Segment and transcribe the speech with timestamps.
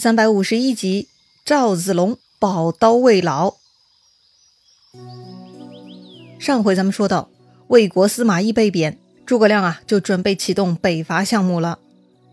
[0.00, 1.08] 三百五十一集，
[1.44, 3.54] 赵子龙宝刀未老。
[6.38, 7.28] 上回咱们说到，
[7.66, 11.80] 魏国司马懿被贬，诸葛亮啊就准备启动北伐项目了。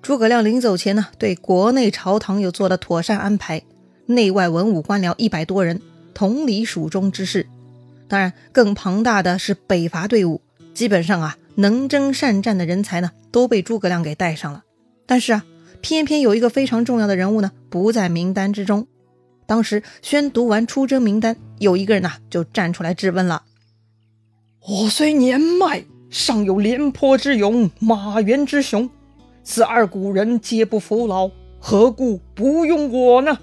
[0.04, 3.63] 诸葛亮临走前呢，对国内朝堂又做了妥善安排，
[4.05, 5.81] 内外文武官僚一百多人，
[6.13, 7.47] 同理蜀中之事。
[8.07, 10.39] 当然，更庞大的是北伐队伍，
[10.75, 14.63] 基本上啊，能征善战的人才呢，都被诸葛亮给带上了。
[15.07, 15.43] 但是啊。
[15.86, 18.88] 偏偏有一个非常重要的人物呢，不在名单之中。
[19.45, 23.43] 当时宣读完出征名单，有一个人呐就站出来质问了
[24.67, 28.90] ：“我虽年迈，尚有廉颇之勇、马援之雄，
[29.43, 31.29] 此二古人皆不服老，
[31.59, 33.38] 何故不用我呢？”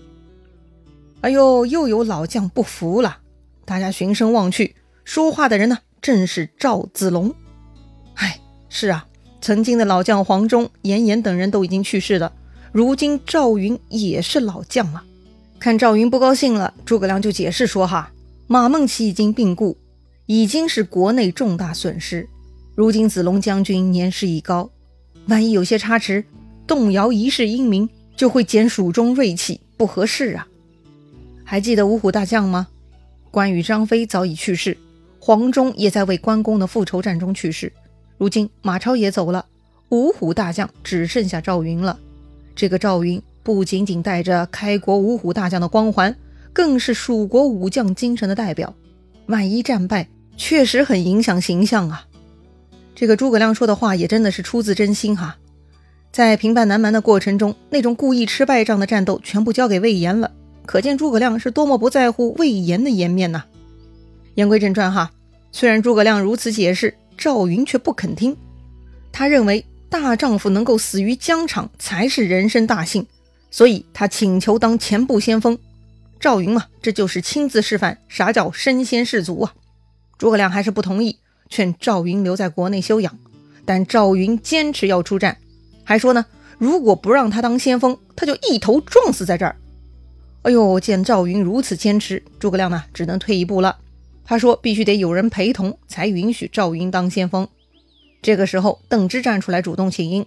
[1.22, 3.18] 哎呦，又有老将不服了。
[3.64, 4.74] 大家循声望去，
[5.04, 7.32] 说话的人呢，正是赵子龙。
[8.14, 9.06] 哎，是啊。
[9.42, 12.32] 曾经的老将黄忠、严颜等人都已经去世了，
[12.70, 15.02] 如今赵云也是老将了。
[15.58, 18.12] 看赵云不高兴了，诸葛亮就解释说：“哈，
[18.46, 19.76] 马孟起已经病故，
[20.26, 22.28] 已经是国内重大损失。
[22.76, 24.70] 如今子龙将军年事已高，
[25.26, 26.24] 万一有些差池，
[26.64, 30.46] 动摇一世英名，就会减蜀中锐气，不合适啊。
[31.42, 32.68] 还记得五虎大将吗？
[33.32, 34.78] 关羽、张飞早已去世，
[35.18, 37.72] 黄忠也在为关公的复仇战中去世。”
[38.22, 39.46] 如今马超也走了，
[39.88, 41.98] 五虎大将只剩下赵云了。
[42.54, 46.14] 这个赵云不仅仅带着开国五虎大将的光环，
[46.52, 48.72] 更是蜀国武将精神的代表。
[49.26, 52.06] 万一战败，确实很影响形象啊。
[52.94, 55.36] 这个诸葛亮说的话也真的是出自真心哈。
[56.12, 60.30] 在平叛南蛮的过程中，那种故意吃败仗的战斗全部交给魏延了，
[60.64, 63.42] 可见诸葛亮是多么不在乎魏延的颜面呐。
[64.36, 65.10] 言归正传哈，
[65.50, 66.94] 虽然诸葛亮如此解释。
[67.16, 68.36] 赵云却不肯听，
[69.12, 73.06] 他认为大丈夫能够死于疆场才是人生大幸，
[73.50, 75.58] 所以他请求当前部先锋。
[76.18, 79.54] 赵云嘛，这就是亲自示范啥叫身先士卒啊！
[80.18, 83.18] 诸葛亮还是不同意，劝赵云留在国内休养，
[83.64, 85.36] 但赵云坚持要出战，
[85.82, 86.24] 还说呢，
[86.58, 89.56] 如果不让他当先锋，他就一头撞死在这儿。
[90.42, 93.76] 哎呦，见赵云如此坚持，诸葛亮呢，只能退一步了。
[94.24, 97.46] 他说：“必须得有人陪同，才允许赵云当先锋。”
[98.22, 100.26] 这个时候，邓芝站出来主动请缨。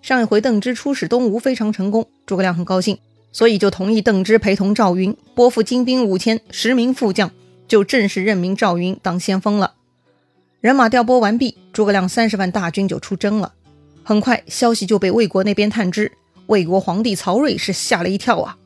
[0.00, 2.98] 上一回邓芝出使东吴非常成功，诸葛亮很高兴，
[3.32, 7.30] 所以就同意邓芝陪同赵云，拨付精兵五千，十名副将，
[7.68, 9.74] 就正式任命赵云当先锋了。
[10.60, 13.52] 人马调拨完毕，诸葛亮三十万大军就出征了。
[14.02, 16.12] 很快，消息就被魏国那边探知，
[16.46, 18.56] 魏国皇帝曹睿是吓了一跳啊！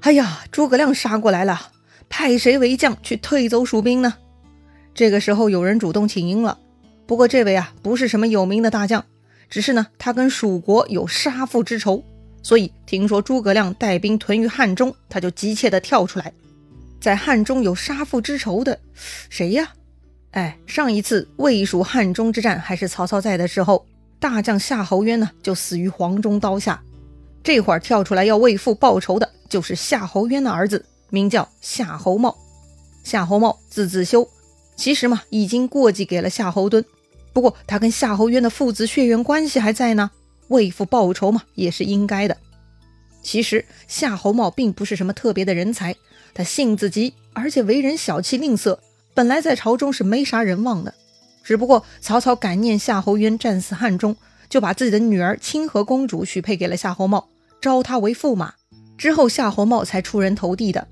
[0.00, 1.72] 哎呀，诸葛亮杀过来了！
[2.16, 4.14] 派谁为将去退走蜀兵呢？
[4.94, 6.60] 这个时候有人主动请缨了。
[7.06, 9.04] 不过这位啊不是什么有名的大将，
[9.50, 12.04] 只是呢他跟蜀国有杀父之仇，
[12.40, 16.32] 所以听说诸葛亮带兵屯于汉中，他就急切的跳出来。
[17.00, 18.78] 在汉中有杀父之仇的
[19.28, 19.72] 谁呀？
[20.30, 23.84] 哎，上一次魏蜀汉中之战还是曹操在的时候，
[24.20, 26.80] 大将夏侯渊呢就死于黄忠刀下。
[27.42, 30.86] 这会儿跳出来要为父报仇的就是夏侯渊的儿子。
[31.10, 32.36] 名叫夏侯茂，
[33.02, 34.28] 夏侯茂字子修，
[34.76, 36.84] 其实嘛已经过继给了夏侯惇。
[37.32, 40.10] 不过他跟夏侯渊的父子血缘关系还在呢，
[40.48, 42.36] 为父报仇嘛也是应该的。
[43.22, 45.96] 其实夏侯茂并不是什么特别的人才，
[46.34, 48.78] 他性子急，而且为人小气吝啬，
[49.14, 50.94] 本来在朝中是没啥人望的。
[51.42, 54.16] 只不过曹操感念夏侯渊战死汉中，
[54.48, 57.28] 就把自己的女儿清河公主许配给了夏侯茂，
[57.60, 58.54] 招他为驸马。
[58.96, 60.86] 之后夏侯茂才出人头地的。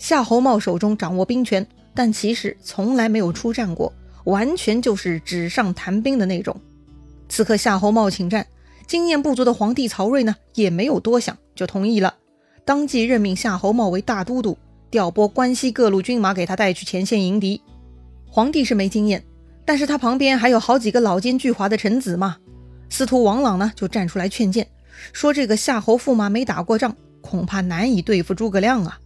[0.00, 3.92] 夏侯茂手中掌握兵权，但其实从来没有出战过，
[4.24, 6.58] 完全就是纸上谈兵的那种。
[7.28, 8.46] 此刻夏侯茂请战，
[8.86, 12.14] 经验不足的皇帝曹睿呢，也没有多想就同意了，
[12.64, 14.56] 当即任命夏侯茂为大都督，
[14.90, 17.60] 调拨关西各路军马给他带去前线迎敌。
[18.26, 19.22] 皇帝是没经验，
[19.66, 22.38] 但是他旁边还有好几个老奸巨猾的臣子嘛。
[22.88, 24.66] 司徒王朗呢就站出来劝谏，
[25.12, 28.98] 说这个夏侯驸马没打过仗，恐怕难以对付诸葛亮啊。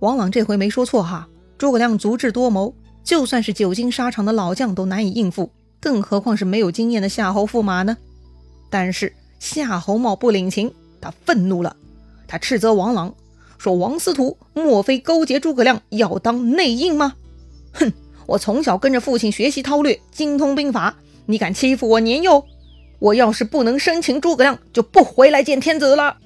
[0.00, 1.28] 王朗这回没说错哈，
[1.58, 2.72] 诸葛亮足智多谋，
[3.02, 5.50] 就算是久经沙场的老将都难以应付，
[5.80, 7.96] 更何况是没有经验的夏侯驸马呢？
[8.70, 11.74] 但是夏侯茂不领情，他愤怒了，
[12.28, 13.12] 他斥责王朗
[13.58, 17.14] 说：“王司徒莫非勾结诸葛亮要当内应吗？
[17.72, 17.92] 哼，
[18.26, 20.94] 我从小跟着父亲学习韬略，精通兵法，
[21.26, 22.44] 你敢欺负我年幼？
[23.00, 26.18] 我要是不能生擒诸葛亮，就不回来见天子了。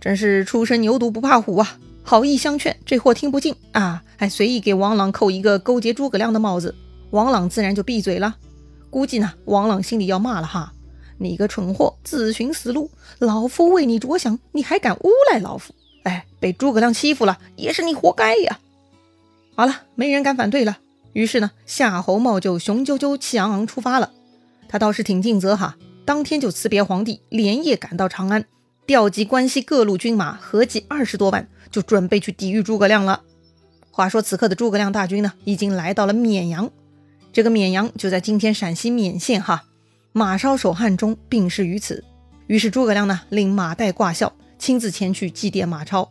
[0.00, 1.76] 真是初生牛犊不怕虎啊！”
[2.08, 6.72] 好意相劝，这货听不进啊，还随意给王朗扣一个勾结诸葛亮的帽子，
[7.10, 8.36] 王朗自然就闭嘴了。
[8.90, 10.72] 估计呢，王朗心里要骂了哈，
[11.18, 12.88] 你个蠢货，自寻死路！
[13.18, 15.74] 老夫为你着想，你还敢诬赖老夫？
[16.04, 18.60] 哎，被诸葛亮欺负了，也是你活该呀！
[19.56, 20.78] 好了，没人敢反对了。
[21.12, 24.12] 于是呢，夏侯茂就雄赳赳、气昂昂出发了。
[24.68, 28.44] 他倒是挺尽责哈，当天就辞别皇帝，连夜赶到长安，
[28.86, 33.22] 调集关西各路军马，合计二十多万，就准备去抵御诸葛亮了。
[33.90, 36.70] 话说此刻的诸葛亮大军呢，已经来到了沔阳。
[37.32, 39.64] 这个沔阳就在今天陕西勉县哈。
[40.12, 42.04] 马超守汉中，病逝于此。
[42.46, 46.08] 于是诸葛亮呢，令马岱挂孝，亲自前去祭奠马超。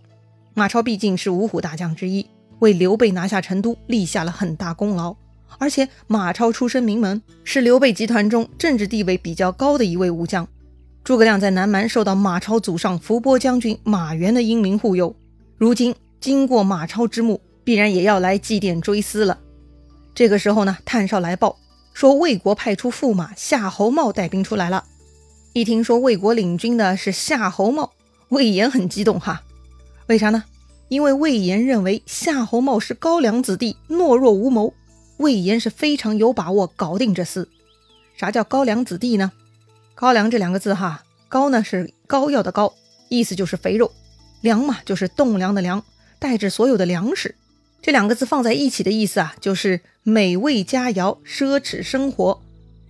[0.54, 2.28] 马超毕竟是五虎大将之一，
[2.60, 5.16] 为刘备拿下成都立下了很大功劳。
[5.60, 10.46] 而且马超出身名门，是刘备集团中政治地位比较高的一位武将。
[11.06, 15.16] 诸葛亮在南蛮受到马超祖上伏波将军马援的英明护佑，
[15.56, 19.38] 如今经过马超之墓，必然也要来祭奠追思了。
[20.16, 21.60] 这个时候呢，探哨来报。
[21.94, 24.84] 说魏国派出驸马夏侯茂带兵出来了。
[25.54, 27.92] 一听说魏国领军的是夏侯茂，
[28.30, 29.44] 魏延很激动哈。
[30.08, 30.44] 为啥呢？
[30.90, 34.74] 因为魏延认为夏侯茂是高粱子弟，懦弱无谋。
[35.18, 37.46] 魏延是非常有把握搞定这厮。
[38.18, 39.32] 啥叫高粱子弟呢？
[39.96, 42.74] 高粱这两个字哈，高呢是膏药的膏，
[43.08, 43.90] 意思就是肥肉；
[44.42, 45.82] 粮嘛就是栋梁的梁，
[46.20, 47.34] 代指所有的粮食。
[47.82, 52.42] 这两个字放在一起的意思啊，就是美味佳肴、奢侈生活。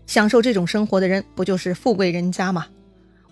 [0.08, 2.66] 享受这种生活的人，不就是富贵人家吗？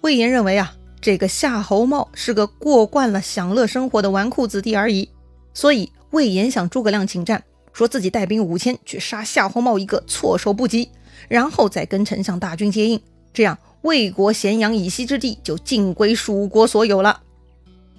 [0.01, 5.09] 魏延认为啊，这个夏侯茂是个过惯了享乐生活的纨绔子弟而已。
[5.55, 7.43] 所以魏延向诸葛亮请战，
[7.73, 10.89] 说自己带兵五千去杀夏侯茂一个措手不及，
[11.27, 13.01] 然后再跟丞相大军接应，
[13.33, 17.21] 这样魏国咸阳以西之地就尽归蜀国所有了。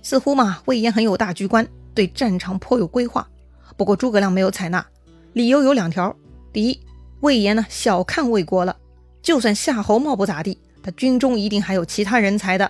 [0.02, 3.28] 似乎嘛，魏延很有大局观，对战场颇有规划。
[3.76, 4.86] 不过诸葛亮没有采纳，
[5.32, 6.14] 理由有两条：
[6.52, 6.80] 第一，
[7.20, 8.76] 魏延呢小看魏国了，
[9.22, 12.66] 就算夏侯茂不咋地，他军中一定还有其他人才的；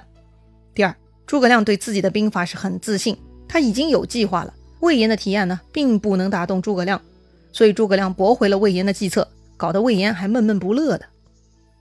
[0.75, 0.97] 第二，
[1.27, 3.17] 诸葛亮对自己的兵法是很自信，
[3.47, 4.55] 他已经有计划了。
[4.81, 7.01] 魏延的提案呢，并不能打动诸葛亮，
[7.53, 11.07] 所以诸葛亮驳回了魏延的计策，搞得魏延还闷闷不乐的。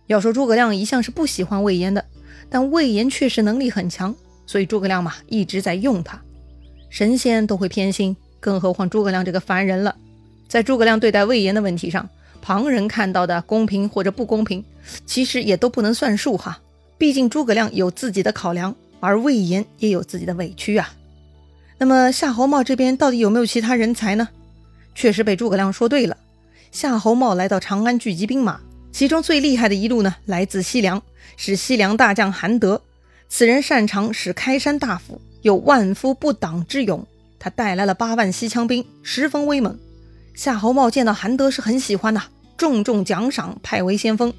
[0.08, 2.04] 要说诸葛亮一向是不喜欢魏延的，
[2.50, 4.14] 但魏延确实能力很强，
[4.46, 6.22] 所以诸葛亮嘛一直在用他。
[6.90, 8.16] 神仙都会偏心。
[8.40, 9.96] 更何况诸葛亮这个凡人了，
[10.50, 12.10] 在诸葛亮对待魏延的问题上，
[12.42, 14.62] 旁人看到的公平或者不公平，
[15.06, 16.60] 其实也都不能算数哈。
[16.98, 20.94] 毕竟诸葛亮有自己的考量，而魏延也有自己的委屈啊。
[21.78, 24.28] 那么夏侯茂这边到底有没有其他人才呢？
[24.94, 26.18] 确实被诸葛亮说对了。
[26.70, 28.60] 夏侯茂来到长安聚集兵马，
[28.94, 31.02] 其中最厉害的一路呢，来自西凉，
[31.36, 32.80] 是西凉大将韩德。
[33.28, 37.06] 此人擅长使开山大斧，有万夫不挡之勇。
[37.40, 39.78] 他带来了八万西羌兵，十分威猛。
[40.36, 42.22] 夏侯茂见到韩德是很喜欢的，
[42.56, 44.32] 重重奖赏，派为先锋。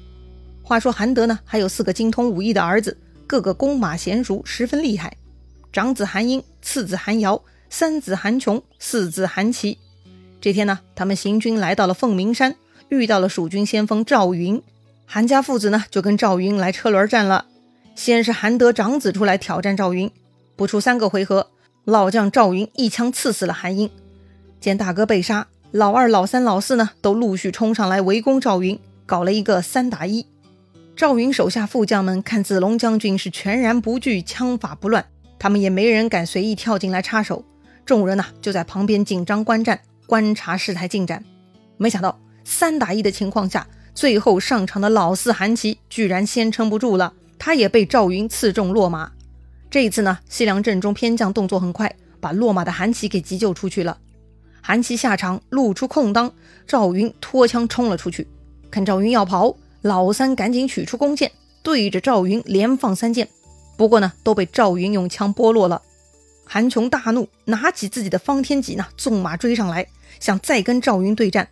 [0.63, 2.97] 话说韩德呢，还有四个精通武艺的儿子，
[3.27, 5.17] 个个弓马娴熟，十分厉害。
[5.73, 9.77] 长子韩英，次子韩瑶，三子韩琼，四子韩琦。
[10.39, 12.55] 这天呢，他们行军来到了凤鸣山，
[12.89, 14.61] 遇到了蜀军先锋赵云。
[15.05, 17.45] 韩家父子呢，就跟赵云来车轮战了。
[17.95, 20.11] 先是韩德长子出来挑战赵云，
[20.55, 21.51] 不出三个回合。
[21.85, 23.89] 老将赵云一枪刺死了韩英，
[24.59, 30.25] 见大哥被杀，老二、老三、老四呢都陆续冲上来围攻赵云，搞了一个三打一。
[30.95, 35.05] 赵云手下副将们看子龙将军是全然不惧，枪法不乱，
[35.37, 37.45] 他们也没人敢随意跳进来插手。
[37.85, 41.23] 众人呢就在旁边紧张观战，观察事态进展。
[41.77, 49.11] 没想到三打一的情况下，最后上场的老四韩琦居然先撑不住了，他也被赵云刺中落马。
[49.69, 53.97] 这一次呢，西凉阵中偏将动作很快，把落马的韩琦给急救出去了。
[54.61, 56.31] 韩琦下场露出空当，
[56.65, 58.27] 赵云拖枪冲了出去。
[58.71, 61.31] 看赵云要跑，老三赶紧取出弓箭，
[61.63, 63.27] 对着赵云连放三箭。
[63.75, 65.81] 不过呢，都被赵云用枪拨落了。
[66.45, 69.87] 韩琼大怒，拿起自己的方天戟呢，纵马追上来，
[70.19, 71.47] 想再跟赵云对战。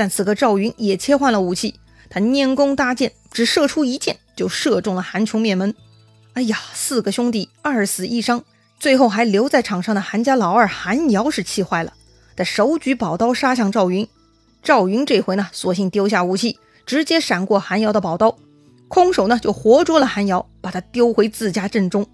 [0.00, 1.74] 但此刻赵云也切换了武器，
[2.08, 5.74] 他拈弓搭箭，只射出一箭，就射中了韩琼面门。
[6.32, 8.42] 哎呀，四个兄弟二死一伤，
[8.78, 11.92] 最后还留在场上的韩家老二韩瑶是气坏了，
[12.34, 14.08] 他手举宝刀杀向赵云。
[14.62, 18.38] 赵云这回呢，索性丢下武器，直接闪过韩瑶的宝刀，
[18.88, 22.06] 空手呢就活捉了韩瑶，把他丢回自家阵中。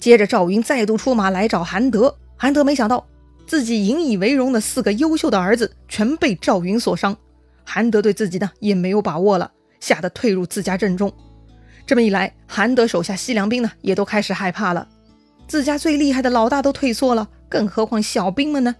[0.00, 3.06] 接着赵云再度出马来找韩德，韩德没想到
[3.46, 7.16] 自己引以为荣的四个优秀的儿子全被赵云所伤，
[7.64, 11.12] 韩德对自己呢也没有把握了，吓得退入自家阵中。
[11.86, 14.88] 这么一来，韩德手下西凉兵呢，也都开始害怕了。
[15.46, 18.74] 自家最厉害的老大都退缩了，更何况小兵们呢？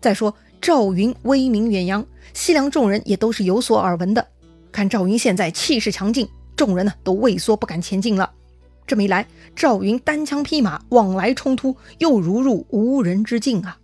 [0.00, 4.26] 再说赵云威名远扬，西凉众人也都是有所耳闻的。
[4.72, 8.30] 看赵云现在气势强劲，众人呢都畏缩不敢前进了。
[8.86, 13.76] 这么一来，赵云单枪匹马往来冲突，又如入无人之境啊！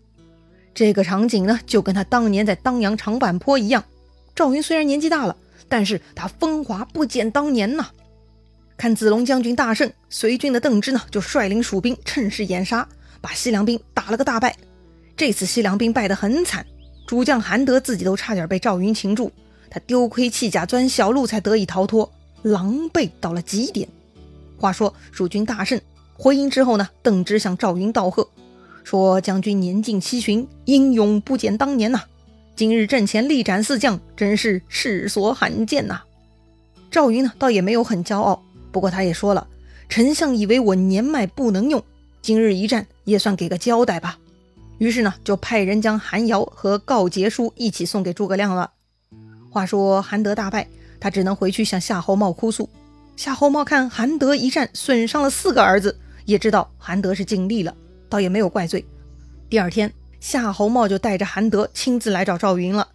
[0.75, 3.85] 这个场景呢，就跟他当年在当阳长坂坡一样。
[4.35, 5.37] 赵云虽然年纪大了，
[5.69, 7.91] 但是他风华不减当年呐。
[8.76, 12.88] 看子龙将军大胜，随军的邓芝呢，就率领蜀兵趁势掩杀，
[13.21, 14.57] 把西凉兵打了个大败。
[15.17, 16.67] 这次西凉兵败得很惨，
[17.07, 19.31] 主将韩德自己都差点被赵云擒住，
[19.71, 22.11] 他丢盔弃甲钻小路才得以逃脱，
[22.43, 23.87] 狼狈到了极点。
[24.59, 25.81] 话说蜀军大胜，
[26.14, 28.26] 回营之后呢，邓芝向赵云道贺，
[28.85, 32.03] 说将军年近七旬，英勇不减当年呐。
[32.55, 36.03] 今日阵前力斩四将，真是世所罕见呐。
[36.91, 39.47] 赵云呢，倒也没有很骄傲，不过他也说了，
[39.89, 41.83] 丞相以为我年迈不能用，
[42.21, 44.19] 今日一战也算给个交代吧。
[44.79, 48.71] 于是呢，就派人将韩瑶和告捷书一起送给诸葛亮了。
[49.49, 50.69] 话说韩德大败，
[51.01, 52.69] 他只能回去向夏侯茂哭诉。
[53.17, 57.75] 夏侯茂看韩德一战损伤了四个儿子，也知道韩德是尽力了，
[58.12, 58.85] 倒也没有怪罪。
[59.49, 59.90] 第二天，
[60.21, 62.88] 夏侯茂就带着韩德亲自来找赵云了。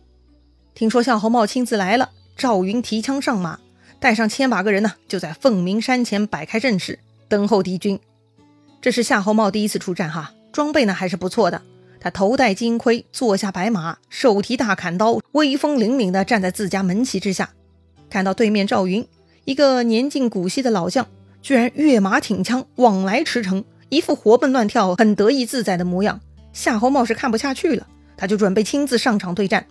[0.76, 3.58] 听说夏侯茂亲自来了，赵云提枪上马，
[4.00, 8.00] 带上千把个人呢，就在凤鸣山前摆开阵势，等候敌军。
[8.80, 11.64] 这是夏侯茂第一次出战哈，装备呢还是不错的。
[12.00, 17.50] 他头戴金盔，坐下白马，手提大砍刀，威风凛凛地站在自家门旗之下。
[18.08, 19.04] 看到对面赵云，
[19.46, 21.08] 一个年近古稀的老将，
[21.42, 26.20] 居然跃马挺枪往来驰骋，一副活蹦乱跳、很得意自在的模样。
[26.54, 29.66] 夏侯茂是看不下去了，他就准备亲自上场对战。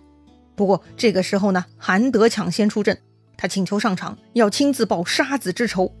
[0.55, 2.97] 不过这个时候呢，韩德抢先出阵，
[3.35, 5.93] 他请求上场，要亲自报杀子之仇。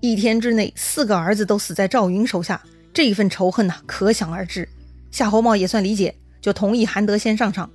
[0.00, 4.68] 一天之内，四个儿子都死在赵云手下，这一份仇恨呐，可想而知。
[5.10, 7.70] 夏侯茂也算理解，就同意韩德先上场。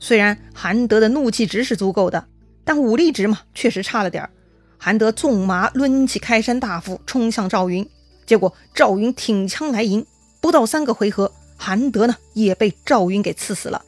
[0.00, 2.26] 虽然韩德的怒气值是足够的，
[2.64, 4.30] 但武力值嘛，确实差了点儿。
[4.78, 7.88] 韩德纵马抡起开山大斧，冲向赵云。
[8.26, 10.06] 结果赵云挺枪来迎，
[10.40, 13.82] 不到三个回合，韩德呢也被赵云给刺死了。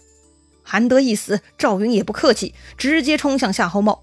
[0.63, 4.03] 韩德一死，赵云也不客气，直接冲向夏侯茂。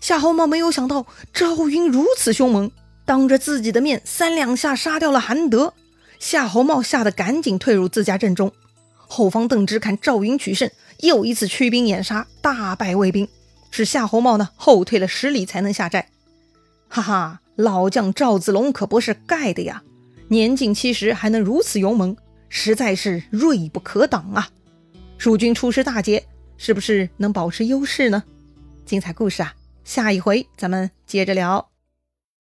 [0.00, 2.70] 夏侯茂没有想到赵云如此凶猛，
[3.04, 5.74] 当着自己的面三两下杀掉了韩德。
[6.20, 8.52] 夏侯茂吓得赶紧退入自家阵中，
[8.96, 10.70] 后方邓芝看赵云取胜，
[11.00, 13.28] 又一次驱兵掩杀，大败魏兵，
[13.70, 16.10] 使夏侯茂呢后退了十里才能下寨。
[16.88, 19.82] 哈哈，老将赵子龙可不是盖的呀，
[20.28, 22.16] 年近七十还能如此勇猛，
[22.48, 24.48] 实在是锐不可挡啊！
[25.18, 26.24] 蜀军出师大捷，
[26.56, 28.22] 是不是能保持优势呢？
[28.86, 31.67] 精彩故事啊，下一回咱们接着聊。